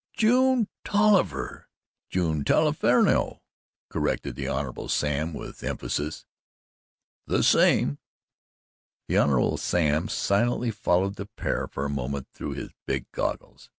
"June 0.13 0.67
Tolliver." 0.83 1.69
"June 2.09 2.43
Taliaferro," 2.43 3.43
corrected 3.87 4.35
the 4.35 4.47
Hon. 4.49 4.87
Sam 4.89 5.31
with 5.31 5.63
emphasis. 5.63 6.25
"The 7.27 7.43
same." 7.43 7.99
The 9.07 9.19
Hon. 9.19 9.57
Sam 9.59 10.07
silently 10.09 10.71
followed 10.71 11.17
the 11.17 11.27
pair 11.27 11.67
for 11.67 11.85
a 11.85 11.89
moment 11.91 12.29
through 12.33 12.53
his 12.53 12.71
big 12.87 13.11
goggles. 13.11 13.69